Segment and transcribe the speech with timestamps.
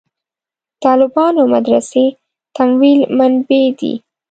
[0.73, 2.05] د طالبانو مدرسې
[2.55, 3.93] تمویل منبعې دي.